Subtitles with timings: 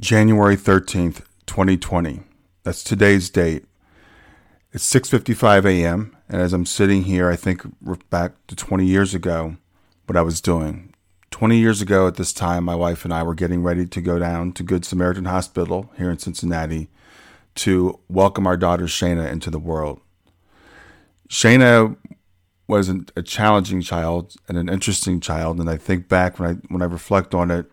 [0.00, 2.20] January 13th, 2020.
[2.64, 3.64] That's today's date.
[4.70, 6.14] It's 6:55 a.m.
[6.28, 7.62] and as I'm sitting here, I think
[8.10, 9.56] back to 20 years ago
[10.04, 10.92] what I was doing.
[11.30, 14.18] 20 years ago at this time, my wife and I were getting ready to go
[14.18, 16.88] down to Good Samaritan Hospital here in Cincinnati
[17.54, 20.02] to welcome our daughter Shayna into the world.
[21.30, 21.96] Shayna
[22.68, 26.82] was a challenging child and an interesting child, and I think back when I when
[26.82, 27.70] I reflect on it,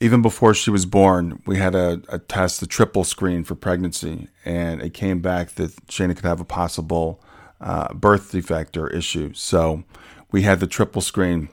[0.00, 4.28] even before she was born, we had a, a test, a triple screen for pregnancy,
[4.44, 7.20] and it came back that Shayna could have a possible
[7.60, 9.32] uh, birth defect or issue.
[9.34, 9.82] So
[10.30, 11.48] we had the triple screen,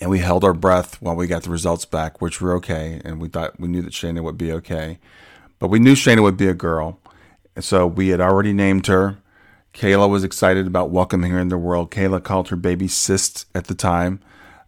[0.00, 3.20] and we held our breath while we got the results back, which were okay, and
[3.20, 4.98] we thought we knew that Shayna would be okay,
[5.58, 7.00] but we knew Shayna would be a girl,
[7.54, 9.18] and so we had already named her.
[9.74, 11.90] Kayla was excited about welcoming her in the world.
[11.90, 14.20] Kayla called her baby Cyst at the time,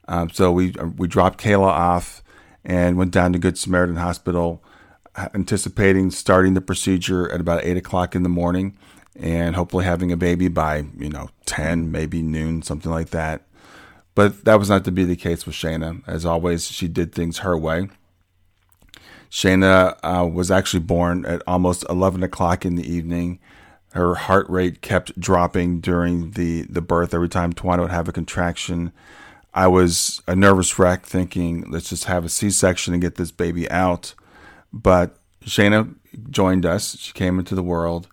[0.06, 2.22] um, so we we dropped Kayla off
[2.64, 4.62] and went down to Good Samaritan Hospital,
[5.34, 8.76] anticipating starting the procedure at about eight o'clock in the morning,
[9.16, 13.42] and hopefully having a baby by you know ten, maybe noon, something like that.
[14.14, 16.02] But that was not to be the case with Shayna.
[16.06, 17.88] As always, she did things her way.
[19.30, 23.40] Shayna uh, was actually born at almost 11 o'clock in the evening.
[23.92, 27.12] Her heart rate kept dropping during the, the birth.
[27.12, 28.92] Every time Tawana would have a contraction,
[29.54, 33.30] I was a nervous wreck thinking, let's just have a C section and get this
[33.30, 34.14] baby out.
[34.72, 35.94] But Shayna
[36.28, 36.98] joined us.
[36.98, 38.08] She came into the world.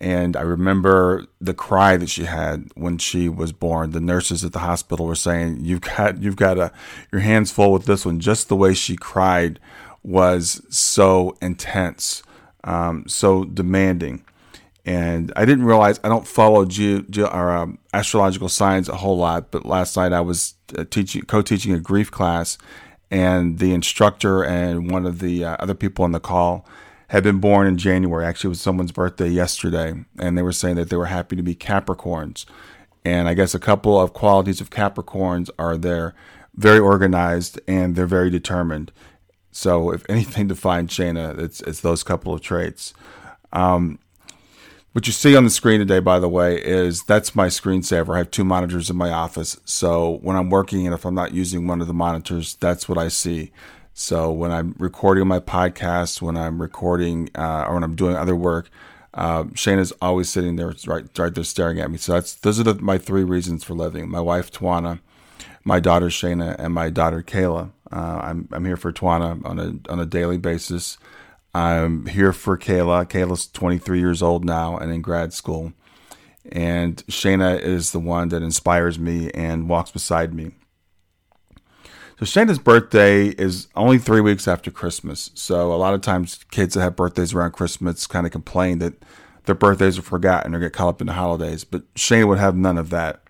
[0.00, 3.90] And I remember the cry that she had when she was born.
[3.90, 6.72] The nurses at the hospital were saying, "You've got, you've got a,
[7.12, 9.60] your hands full with this one." Just the way she cried
[10.02, 12.22] was so intense,
[12.64, 14.24] um, so demanding
[14.84, 19.18] and I didn't realize I don't follow ge- ge- or, um, astrological signs a whole
[19.18, 19.50] lot.
[19.50, 20.54] But last night I was
[20.90, 22.58] teaching, co-teaching a grief class,
[23.10, 26.66] and the instructor and one of the uh, other people on the call
[27.08, 28.24] had been born in January.
[28.24, 31.42] Actually, it was someone's birthday yesterday, and they were saying that they were happy to
[31.42, 32.46] be Capricorns.
[33.04, 36.14] And I guess a couple of qualities of Capricorns are they're
[36.54, 38.92] very organized and they're very determined.
[39.50, 42.94] So, if anything defines Shayna, it's it's those couple of traits.
[43.52, 43.98] Um,
[44.92, 48.14] what you see on the screen today, by the way, is that's my screensaver.
[48.14, 49.60] I have two monitors in my office.
[49.64, 52.98] So when I'm working and if I'm not using one of the monitors, that's what
[52.98, 53.52] I see.
[53.92, 58.34] So when I'm recording my podcast, when I'm recording uh, or when I'm doing other
[58.34, 58.68] work,
[59.14, 61.98] uh, Shayna's always sitting there, right, right there, staring at me.
[61.98, 65.00] So that's those are the, my three reasons for living: my wife Tawana,
[65.64, 67.70] my daughter Shayna, and my daughter Kayla.
[67.92, 70.96] Uh, I'm I'm here for Tawana on a on a daily basis.
[71.54, 73.06] I'm here for Kayla.
[73.08, 75.72] Kayla's 23 years old now and in grad school.
[76.50, 80.52] And Shayna is the one that inspires me and walks beside me.
[82.18, 85.30] So Shayna's birthday is only three weeks after Christmas.
[85.34, 88.94] So a lot of times kids that have birthdays around Christmas kind of complain that
[89.44, 91.64] their birthdays are forgotten or get caught up in the holidays.
[91.64, 93.22] But Shayna would have none of that.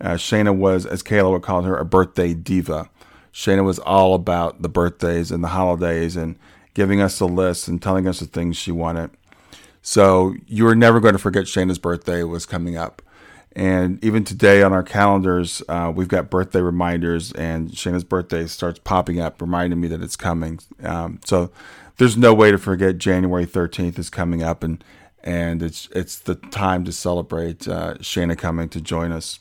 [0.00, 2.90] Uh, Shayna was, as Kayla would call her, a birthday diva.
[3.32, 6.38] Shayna was all about the birthdays and the holidays and
[6.78, 9.10] giving us a list and telling us the things she wanted.
[9.82, 13.02] So you were never going to forget Shayna's birthday was coming up.
[13.50, 18.78] And even today on our calendars, uh, we've got birthday reminders, and Shayna's birthday starts
[18.78, 20.60] popping up, reminding me that it's coming.
[20.84, 21.50] Um, so
[21.96, 24.84] there's no way to forget January 13th is coming up, and
[25.24, 29.40] and it's it's the time to celebrate uh, Shayna coming to join us.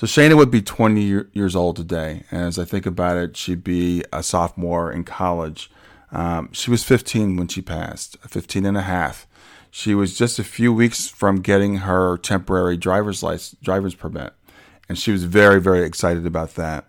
[0.00, 3.36] So Shayna would be 20 year, years old today, and as I think about it,
[3.36, 5.70] she'd be a sophomore in college.
[6.10, 9.26] Um, she was 15 when she passed, 15 and a half.
[9.70, 14.32] She was just a few weeks from getting her temporary driver's license, driver's permit,
[14.88, 16.86] and she was very, very excited about that.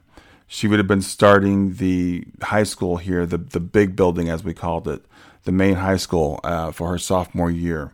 [0.48, 4.54] She would have been starting the high school here, the the big building as we
[4.54, 5.04] called it,
[5.44, 7.92] the main high school uh, for her sophomore year.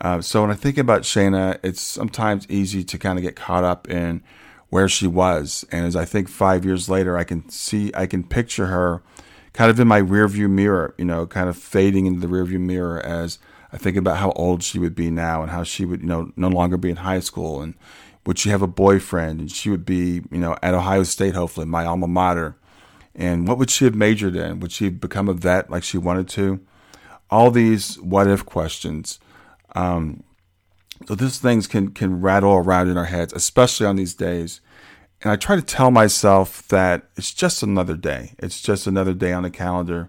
[0.00, 3.64] Uh, so when I think about Shayna, it's sometimes easy to kind of get caught
[3.64, 4.22] up in
[4.70, 8.22] where she was, and as I think five years later, I can see, I can
[8.22, 9.02] picture her
[9.52, 13.04] kind of in my rearview mirror, you know, kind of fading into the rearview mirror
[13.04, 13.38] as
[13.72, 16.32] I think about how old she would be now and how she would, you know,
[16.36, 17.74] no longer be in high school and
[18.26, 21.66] would she have a boyfriend and she would be, you know, at Ohio State, hopefully,
[21.66, 22.56] my alma mater.
[23.14, 24.60] And what would she have majored in?
[24.60, 26.60] Would she have become a vet like she wanted to?
[27.28, 29.18] All these what if questions.
[29.74, 30.22] Um,
[31.06, 34.60] so these things can can rattle around in our heads, especially on these days.
[35.22, 38.32] And I try to tell myself that it's just another day.
[38.38, 40.08] It's just another day on the calendar.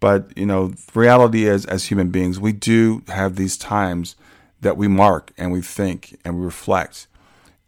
[0.00, 4.14] But, you know, reality is, as human beings, we do have these times
[4.60, 7.08] that we mark and we think and we reflect.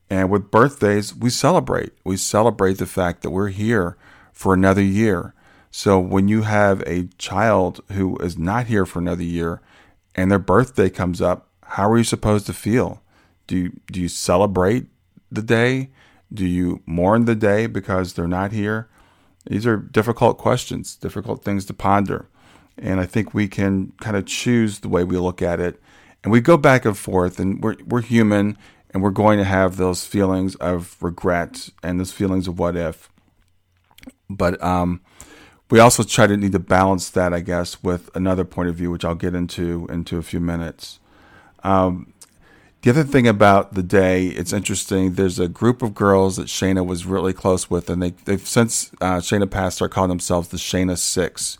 [0.08, 1.92] And with birthdays, we celebrate.
[2.04, 3.96] We celebrate the fact that we're here
[4.32, 5.34] for another year.
[5.72, 9.60] So when you have a child who is not here for another year
[10.14, 13.02] and their birthday comes up, how are you supposed to feel?
[13.46, 14.86] Do you, do you celebrate
[15.30, 15.90] the day?
[16.32, 18.88] Do you mourn the day because they're not here?
[19.46, 22.28] These are difficult questions, difficult things to ponder.
[22.78, 25.80] And I think we can kind of choose the way we look at it.
[26.22, 28.58] And we go back and forth, and we're, we're human,
[28.90, 33.08] and we're going to have those feelings of regret and those feelings of what if.
[34.28, 35.00] But um,
[35.70, 38.90] we also try to need to balance that, I guess, with another point of view,
[38.90, 40.98] which I'll get into into a few minutes.
[41.62, 42.12] Um,
[42.82, 45.14] the other thing about the day, it's interesting.
[45.14, 48.90] There's a group of girls that Shayna was really close with, and they they've since
[49.00, 51.58] uh, Shayna passed, started calling themselves the Shayna Six.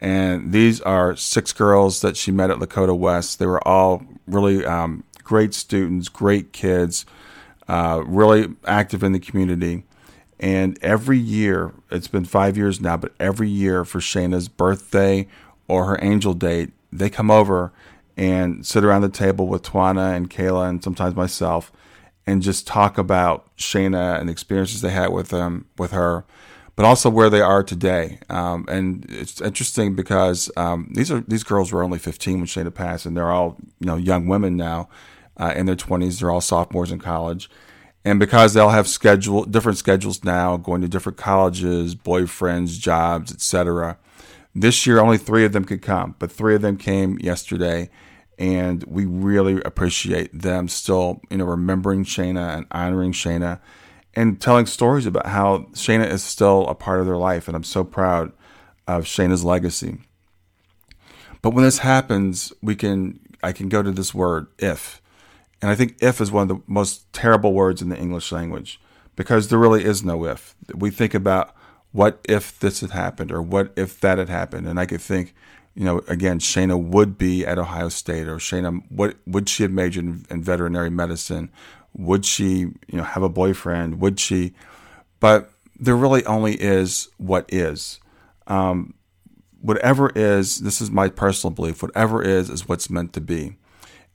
[0.00, 3.38] And these are six girls that she met at Lakota West.
[3.38, 7.06] They were all really um, great students, great kids,
[7.68, 9.84] uh, really active in the community.
[10.40, 15.28] And every year, it's been five years now, but every year for Shayna's birthday
[15.68, 17.72] or her angel date, they come over
[18.16, 21.72] and sit around the table with Tawana and Kayla and sometimes myself
[22.26, 26.24] and just talk about Shayna and the experiences they had with them with her,
[26.76, 28.18] but also where they are today.
[28.30, 32.72] Um, and it's interesting because um, these are these girls were only 15 when Shayna
[32.72, 34.88] passed, and they're all you know young women now
[35.36, 36.20] uh, in their 20s.
[36.20, 37.50] They're all sophomores in college.
[38.04, 43.32] And because they all have schedule different schedules now, going to different colleges, boyfriends, jobs,
[43.32, 43.98] etc.,
[44.54, 47.90] this year, only three of them could come, but three of them came yesterday,
[48.38, 53.58] and we really appreciate them still, you know, remembering Shayna and honoring Shayna,
[54.14, 57.64] and telling stories about how Shayna is still a part of their life, and I'm
[57.64, 58.30] so proud
[58.86, 59.98] of Shayna's legacy.
[61.42, 65.02] But when this happens, we can I can go to this word if,
[65.64, 68.78] and I think if is one of the most terrible words in the English language
[69.16, 70.54] because there really is no if.
[70.74, 71.56] We think about
[71.92, 74.66] what if this had happened or what if that had happened?
[74.68, 75.34] And I could think,
[75.74, 79.72] you know, again, Shayna would be at Ohio State or Shayna, what would she have
[79.72, 81.50] majored in, in veterinary medicine?
[81.94, 84.02] Would she, you know, have a boyfriend?
[84.02, 84.52] Would she?
[85.18, 85.50] But
[85.80, 88.00] there really only is what is.
[88.48, 88.92] Um,
[89.62, 93.56] whatever is, this is my personal belief, whatever is, is what's meant to be.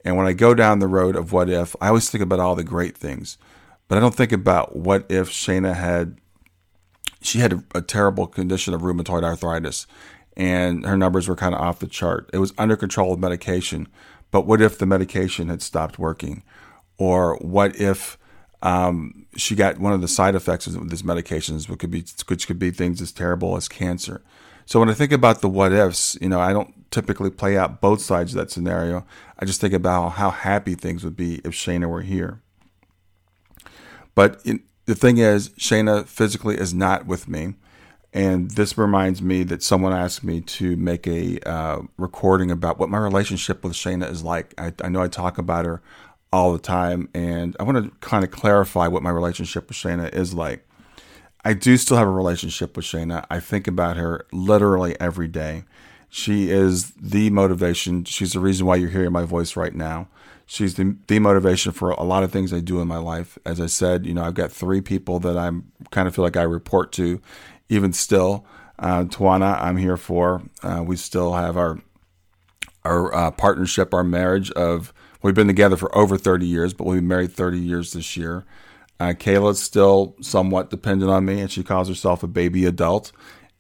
[0.06, 2.56] And when I go down the road of what if, I always think about all
[2.56, 3.38] the great things,
[3.88, 6.20] but I don't think about what if Shayna had
[7.22, 9.88] she had a, a, terrible condition of rheumatoid arthritis
[10.38, 12.30] and her numbers were kind of off the chart.
[12.32, 13.90] It was under control with medication,
[14.32, 16.44] but what if the medication had stopped working?
[16.98, 18.18] Or what if
[18.62, 22.48] um, she got one of the side effects of these medications, which could be which
[22.48, 24.22] could be things as terrible as cancer.
[24.70, 27.82] So when I think about the what ifs, you know, I don't typically play out
[27.82, 29.04] both sides of that scenario.
[29.40, 32.40] I just think about how happy things would be if Shayna were here.
[34.14, 37.56] But in, the thing is, Shayna physically is not with me.
[38.14, 42.90] And this reminds me that someone asked me to make a uh, recording about what
[42.90, 44.54] my relationship with Shayna is like.
[44.60, 45.82] I, I, know I talk about her
[46.32, 50.14] all the time, and I want to kind of clarify what my relationship with Shayna
[50.14, 50.69] is like.
[51.44, 53.26] I do still have a relationship with Shayna.
[53.30, 55.64] I think about her literally every day.
[56.10, 58.04] She is the motivation.
[58.04, 60.08] She's the reason why you're hearing my voice right now.
[60.46, 63.38] She's the, the motivation for a lot of things I do in my life.
[63.46, 66.36] As I said, you know, I've got three people that I'm kind of feel like
[66.36, 67.22] I report to,
[67.70, 68.46] even still.
[68.80, 70.42] Uh, Tawana, I'm here for.
[70.64, 71.80] Uh, we still have our
[72.84, 74.92] our uh, partnership, our marriage of
[75.22, 78.46] we've been together for over 30 years, but we'll be married 30 years this year.
[79.00, 83.12] Uh, Kayla's still somewhat dependent on me, and she calls herself a baby adult.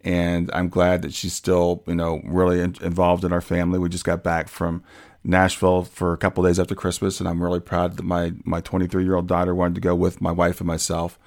[0.01, 3.79] And I'm glad that she's still, you know, really in- involved in our family.
[3.79, 4.83] We just got back from
[5.23, 9.03] Nashville for a couple days after Christmas, and I'm really proud that my my 23
[9.03, 11.19] year old daughter wanted to go with my wife and myself.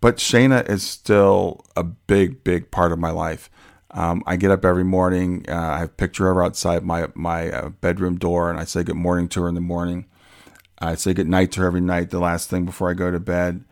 [0.00, 3.50] But Shayna is still a big, big part of my life.
[3.90, 5.44] Um, I get up every morning.
[5.48, 8.64] Uh, I have a picture of her outside my my uh, bedroom door, and I
[8.64, 10.06] say good morning to her in the morning.
[10.78, 13.20] I say good night to her every night, the last thing before I go to
[13.20, 13.64] bed.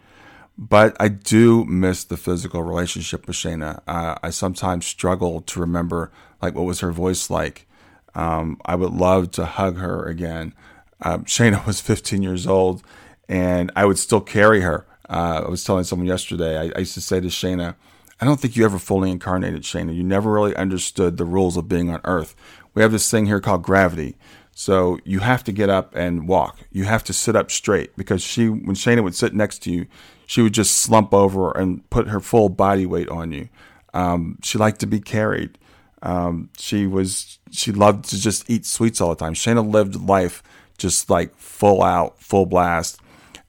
[0.57, 3.83] But I do miss the physical relationship with Shayna.
[3.89, 7.67] Uh, I sometimes struggle to remember like what was her voice like.
[8.15, 10.55] Um, I would love to hug her again.
[11.03, 12.83] Um, Shayna was 15 years old,
[13.29, 14.87] and I would still carry her.
[15.09, 16.57] Uh, I was telling someone yesterday.
[16.57, 17.75] I, I, used to say to Shayna,
[18.21, 19.95] "I don't think you ever fully incarnated Shayna.
[19.95, 22.35] You never really understood the rules of being on Earth.
[22.73, 24.17] We have this thing here called gravity.
[24.55, 26.61] So you have to get up and walk.
[26.71, 29.87] You have to sit up straight because she, when Shayna would sit next to you,
[30.27, 33.49] she would just slump over and put her full body weight on you.
[33.93, 35.59] Um, she liked to be carried.
[36.03, 39.35] Um, she was she loved to just eat sweets all the time.
[39.35, 40.43] Shayna lived life
[40.77, 43.01] just like full out, full blast.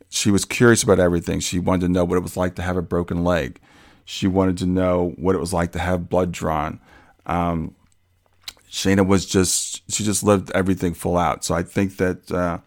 [0.09, 1.39] She was curious about everything.
[1.39, 3.59] She wanted to know what it was like to have a broken leg.
[4.05, 6.79] She wanted to know what it was like to have blood drawn.
[7.25, 7.75] Um,
[8.75, 11.46] Shayna was just she just lived everything full out.
[11.46, 12.58] So I think that uh,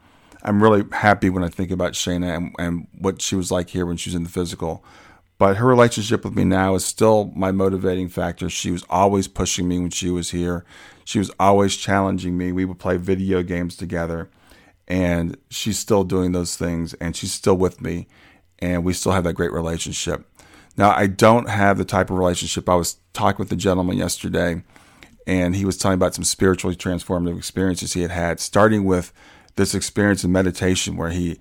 [0.43, 3.85] I'm really happy when I think about Shayna and, and what she was like here
[3.85, 4.83] when she was in the physical.
[5.37, 8.49] But her relationship with me now is still my motivating factor.
[8.49, 10.65] She was always pushing me when she was here.
[11.05, 12.53] She was always challenging me.
[12.53, 14.31] We would play video games together.
[14.89, 18.09] And she's still doing those things and she's still with me.
[18.61, 20.25] And we still have that great relationship.
[20.79, 22.67] Now, I don't have the type of relationship.
[22.67, 24.63] I was talking with a gentleman yesterday
[25.29, 29.13] and he was telling about some spiritually transformative experiences he had had, starting with
[29.57, 31.39] this experience in meditation where he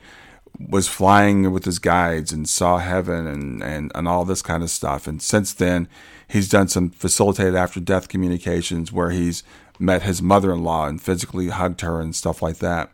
[0.60, 4.70] was flying with his guides and saw heaven and, and, and all this kind of
[4.70, 5.08] stuff.
[5.08, 5.88] And since then,
[6.28, 9.42] he's done some facilitated after death communications where he's
[9.80, 12.92] met his mother in law and physically hugged her and stuff like that.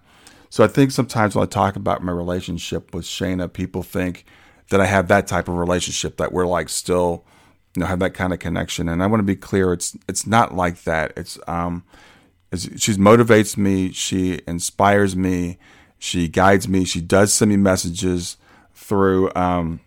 [0.52, 4.26] So I think sometimes when I talk about my relationship with Shayna, people think
[4.70, 7.26] that I have that type of relationship, that we're like still,
[7.76, 8.90] you know, have that kind of connection.
[8.90, 11.14] And I want to be clear, it's it's not like that.
[11.18, 11.84] It's um,
[12.52, 15.58] it's, she motivates me, she inspires me
[16.04, 16.84] she guides me.
[16.84, 18.36] She does send me messages
[18.76, 19.80] through um,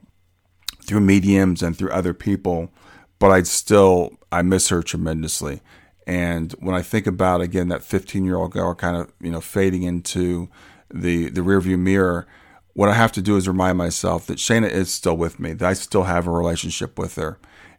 [0.82, 2.70] through mediums and through other people,
[3.18, 5.60] but I still I miss her tremendously.
[6.06, 9.42] And when I think about again that 15 year old girl kind of you know
[9.42, 10.48] fading into
[10.90, 12.26] the the rearview mirror,
[12.72, 15.52] what I have to do is remind myself that Shayna is still with me.
[15.52, 17.38] That I still have a relationship with her,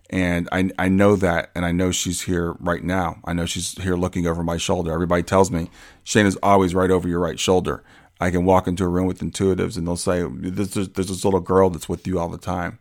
[0.09, 3.17] and I I know that, and I know she's here right now.
[3.25, 4.91] I know she's here looking over my shoulder.
[4.91, 5.69] Everybody tells me
[6.03, 7.83] Shane is always right over your right shoulder.
[8.19, 11.39] I can walk into a room with intuitives and they'll say, there's, there's this little
[11.39, 12.79] girl that's with you all the time.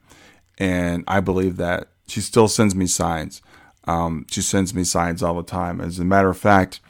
[0.58, 3.42] And I believe that she still sends me signs.
[3.84, 5.80] Um, she sends me signs all the time.
[5.80, 6.80] As a matter of fact,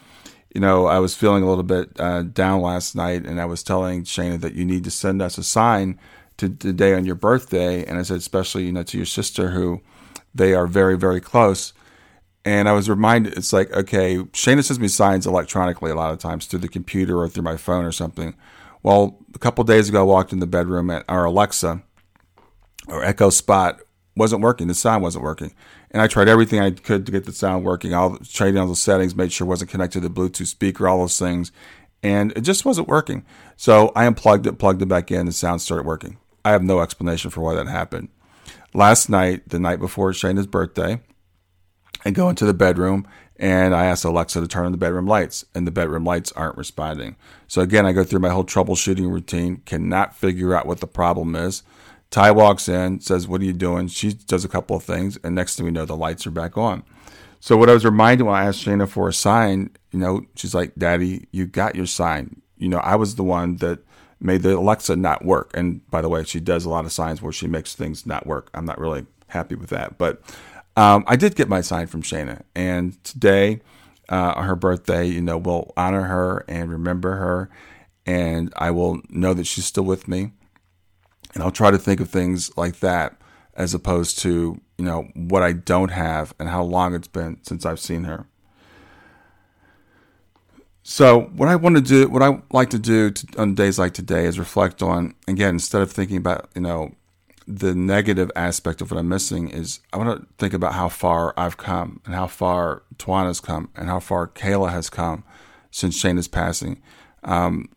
[0.54, 3.62] you know, I was feeling a little bit uh, down last night and I was
[3.62, 5.98] telling Shayna that you need to send us a sign
[6.36, 7.84] to today on your birthday.
[7.84, 9.82] And I said, especially, you know, to your sister who
[10.36, 11.72] they are very, very close.
[12.44, 16.20] And I was reminded, it's like, okay, Shayna sends me signs electronically a lot of
[16.20, 18.36] times through the computer or through my phone or something.
[18.82, 21.82] Well, a couple days ago, I walked in the bedroom at our Alexa
[22.86, 23.80] or Echo Spot
[24.16, 24.68] wasn't working.
[24.68, 25.54] The sound wasn't working.
[25.90, 27.94] And I tried everything I could to get the sound working.
[27.94, 30.98] I'll tried all the settings, made sure it wasn't connected to the Bluetooth speaker, all
[30.98, 31.52] those things.
[32.02, 33.24] And it just wasn't working.
[33.56, 36.18] So I unplugged it, plugged it back in, and sound started working.
[36.44, 38.08] I have no explanation for why that happened.
[38.76, 41.00] Last night, the night before Shayna's birthday,
[42.04, 45.46] and go into the bedroom and I ask Alexa to turn on the bedroom lights,
[45.54, 47.16] and the bedroom lights aren't responding.
[47.48, 51.34] So again, I go through my whole troubleshooting routine, cannot figure out what the problem
[51.34, 51.62] is.
[52.10, 53.88] Ty walks in, says, What are you doing?
[53.88, 56.58] She does a couple of things, and next thing we know, the lights are back
[56.58, 56.82] on.
[57.40, 60.54] So what I was reminded when I asked Shayna for a sign, you know, she's
[60.54, 62.42] like, Daddy, you got your sign.
[62.58, 63.80] You know, I was the one that
[64.20, 65.50] made the Alexa not work.
[65.54, 68.26] And by the way, she does a lot of signs where she makes things not
[68.26, 68.50] work.
[68.54, 69.98] I'm not really happy with that.
[69.98, 70.22] But
[70.76, 73.60] um, I did get my sign from Shayna, and today,
[74.10, 77.48] uh, her birthday, you know, we'll honor her and remember her,
[78.04, 80.32] and I will know that she's still with me,
[81.32, 83.18] and I'll try to think of things like that
[83.54, 87.64] as opposed to you know what I don't have and how long it's been since
[87.64, 88.26] I've seen her.
[90.88, 93.92] So what I want to do, what I like to do to, on days like
[93.92, 96.92] today is reflect on again instead of thinking about you know
[97.44, 101.34] the negative aspect of what I'm missing is I want to think about how far
[101.36, 105.24] I've come and how far Tawana's come and how far Kayla has come
[105.72, 106.80] since Shayna's passing.
[107.24, 107.68] Um,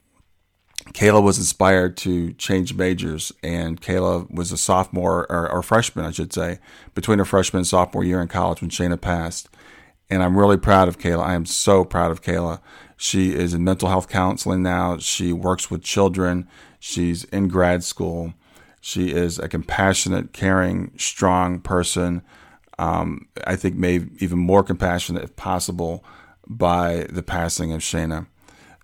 [0.90, 6.12] Kayla was inspired to change majors, and Kayla was a sophomore or, or freshman, I
[6.12, 6.60] should say,
[6.94, 9.50] between her freshman and sophomore year in college when Shayna passed.
[10.12, 11.24] And I'm really proud of Kayla.
[11.24, 12.60] I am so proud of Kayla.
[13.02, 14.98] She is in mental health counseling now.
[14.98, 16.50] She works with children.
[16.82, 18.34] She's in grad school.
[18.82, 22.22] She is a compassionate, caring, strong person.
[22.78, 26.04] Um, I think maybe even more compassionate, if possible,
[26.46, 28.28] by the passing of Shayna.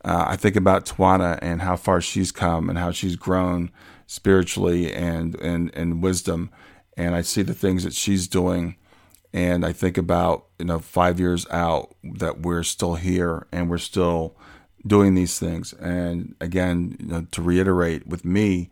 [0.05, 3.69] Uh, I think about Tawana and how far she's come and how she's grown
[4.07, 6.51] spiritually and and and wisdom,
[6.95, 8.77] and I see the things that she's doing
[9.35, 13.77] and I think about, you know, five years out that we're still here and we're
[13.77, 14.33] still
[14.87, 15.73] doing these things.
[15.73, 18.69] And again, you know, to reiterate with me,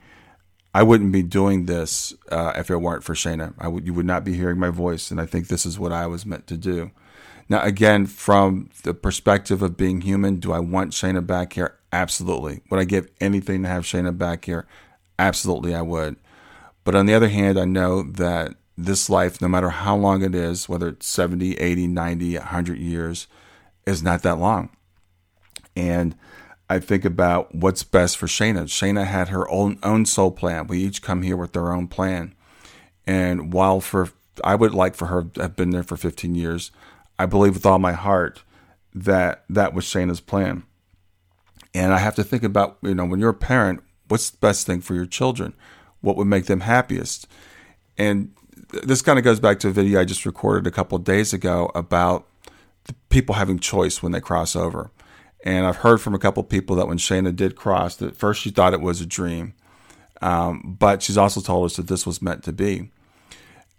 [0.73, 4.35] I wouldn't be doing this uh, if it weren't for would, you would not be
[4.35, 5.11] hearing my voice.
[5.11, 6.91] And I think this is what I was meant to do.
[7.49, 11.77] Now, again, from the perspective of being human, do I want Shayna back here?
[11.91, 12.61] Absolutely.
[12.69, 14.65] Would I give anything to have Shayna back here?
[15.19, 16.15] Absolutely, I would.
[16.85, 20.33] But on the other hand, I know that this life, no matter how long it
[20.33, 23.27] is, whether it's 70, 80, 90, 100 years,
[23.85, 24.69] is not that long.
[25.75, 26.15] And
[26.69, 28.63] I think about what's best for Shayna.
[28.63, 30.67] Shayna had her own, own soul plan.
[30.67, 32.33] We each come here with our own plan.
[33.05, 34.09] And while for
[34.43, 36.71] I would like for her to have been there for 15 years,
[37.19, 38.43] I believe with all my heart
[38.95, 40.63] that that was Shayna's plan.
[41.75, 44.65] And I have to think about, you know, when you're a parent, what's the best
[44.65, 45.53] thing for your children?
[46.01, 47.27] What would make them happiest?
[47.97, 48.33] And
[48.83, 51.71] this kind of goes back to a video I just recorded a couple days ago
[51.75, 52.27] about
[53.09, 54.91] people having choice when they cross over.
[55.45, 58.49] And I've heard from a couple people that when Shayna did cross, that first she
[58.49, 59.53] thought it was a dream,
[60.21, 62.89] um, but she's also told us that this was meant to be.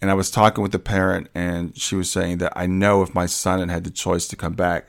[0.00, 3.14] And I was talking with the parent, and she was saying that I know if
[3.14, 4.88] my son had had the choice to come back,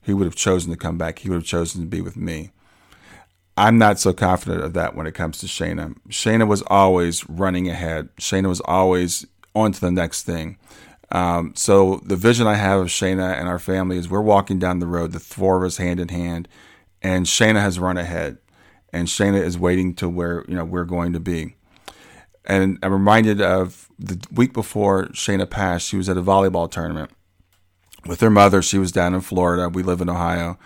[0.00, 1.18] he would have chosen to come back.
[1.18, 2.50] He would have chosen to be with me.
[3.56, 5.96] I'm not so confident of that when it comes to Shayna.
[6.08, 8.08] Shayna was always running ahead.
[8.16, 10.58] Shayna was always on to the next thing.
[11.10, 14.78] Um, so the vision I have of Shayna and our family is we're walking down
[14.78, 16.48] the road, the four of us hand in hand,
[17.02, 18.38] and Shayna has run ahead,
[18.92, 21.54] and Shayna is waiting to where you know we're going to be.
[22.46, 27.10] And I'm reminded of the week before Shayna passed, she was at a volleyball tournament
[28.06, 28.60] with her mother.
[28.60, 29.68] She was down in Florida.
[29.68, 30.58] We live in Ohio,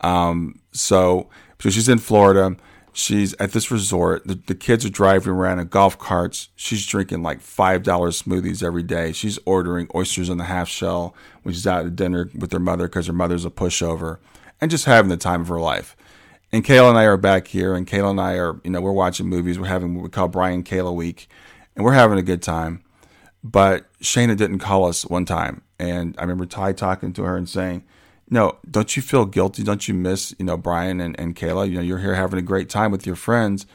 [0.00, 1.28] um, so
[1.60, 2.56] so she's in Florida
[2.92, 4.26] She's at this resort.
[4.26, 6.50] The, the kids are driving around in golf carts.
[6.56, 9.12] She's drinking like $5 smoothies every day.
[9.12, 12.88] She's ordering oysters on the half shell when she's out at dinner with her mother
[12.88, 14.18] because her mother's a pushover
[14.60, 15.96] and just having the time of her life.
[16.52, 18.92] And Kayla and I are back here, and Kayla and I are, you know, we're
[18.92, 19.58] watching movies.
[19.58, 21.26] We're having what we call Brian Kayla Week,
[21.74, 22.84] and we're having a good time.
[23.42, 25.62] But Shayna didn't call us one time.
[25.78, 27.84] And I remember Ty talking to her and saying,
[28.32, 29.62] no, don't you feel guilty?
[29.62, 31.68] Don't you miss, you know, Brian and, and Kayla?
[31.68, 33.66] You know, you're here having a great time with your friends.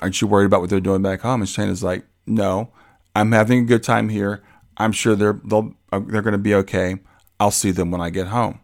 [0.00, 1.40] Aren't you worried about what they're doing back home?
[1.40, 2.72] And Shayna's like, no,
[3.14, 4.42] I'm having a good time here.
[4.76, 6.96] I'm sure they're they'll uh, they're going to be okay.
[7.38, 8.58] I'll see them when I get home.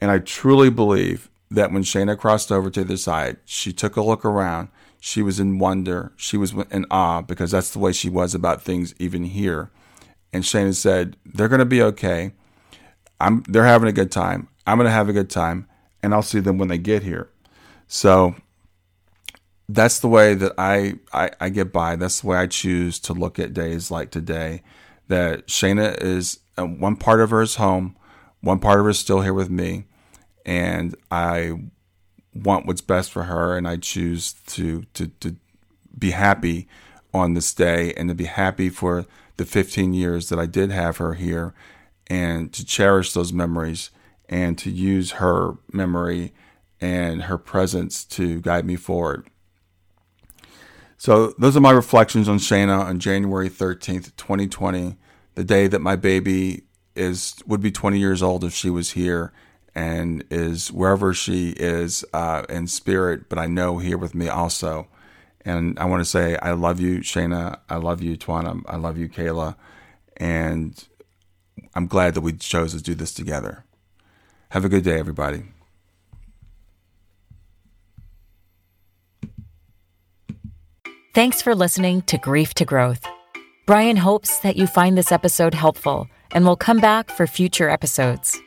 [0.00, 4.02] And I truly believe that when Shayna crossed over to the side, she took a
[4.02, 4.68] look around.
[4.98, 6.12] She was in wonder.
[6.16, 9.70] She was in awe because that's the way she was about things even here.
[10.32, 12.32] And Shayna said, they're going to be okay.
[13.20, 14.48] I'm they're having a good time.
[14.66, 15.66] I'm gonna have a good time,
[16.02, 17.30] and I'll see them when they get here.
[17.86, 18.34] So
[19.68, 21.96] that's the way that I, I, I get by.
[21.96, 24.62] That's the way I choose to look at days like today.
[25.08, 27.96] That Shayna is uh, one part of her is home,
[28.40, 29.84] one part of her is still here with me,
[30.44, 31.70] and I
[32.34, 35.36] want what's best for her, and I choose to to to
[35.98, 36.68] be happy
[37.12, 39.06] on this day and to be happy for
[39.38, 41.54] the 15 years that I did have her here
[42.08, 43.90] and to cherish those memories
[44.28, 46.32] and to use her memory
[46.80, 49.26] and her presence to guide me forward.
[50.96, 54.96] So, those are my reflections on Shayna on January 13th, 2020,
[55.36, 56.64] the day that my baby
[56.96, 59.32] is would be 20 years old if she was here
[59.74, 64.88] and is wherever she is uh, in spirit, but I know here with me also.
[65.44, 67.60] And I want to say, I love you, Shayna.
[67.68, 68.62] I love you, Tawana.
[68.66, 69.54] I love you, Kayla.
[70.16, 70.84] And
[71.74, 73.64] I'm glad that we chose to do this together.
[74.50, 75.44] Have a good day, everybody.
[81.14, 83.04] Thanks for listening to Grief to Growth.
[83.66, 88.40] Brian hopes that you find this episode helpful and will come back for future episodes.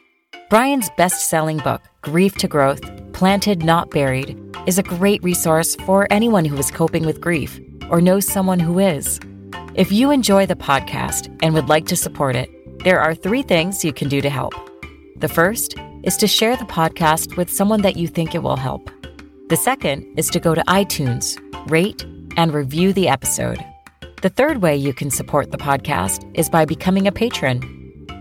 [0.50, 2.82] Brian's best selling book, Grief to Growth
[3.14, 8.00] Planted Not Buried, is a great resource for anyone who is coping with grief or
[8.02, 9.20] knows someone who is.
[9.76, 12.50] If you enjoy the podcast and would like to support it,
[12.84, 14.54] there are three things you can do to help.
[15.18, 18.90] The first is to share the podcast with someone that you think it will help.
[19.50, 21.38] The second is to go to iTunes,
[21.70, 22.04] rate,
[22.38, 23.64] and review the episode.
[24.22, 27.62] The third way you can support the podcast is by becoming a patron.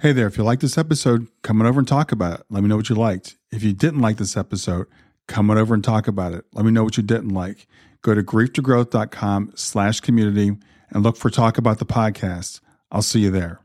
[0.02, 2.46] Hey there, if you like this episode, come on over and talk about it.
[2.50, 3.36] Let me know what you liked.
[3.52, 4.88] If you didn't like this episode,
[5.28, 6.46] come on over and talk about it.
[6.54, 7.68] Let me know what you didn't like.
[8.02, 10.58] Go to grieftogrowth.com slash community
[10.92, 12.62] and look for Talk About the Podcast.
[12.92, 13.62] I'll see you there.